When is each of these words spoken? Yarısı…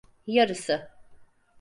Yarısı… 0.27 0.89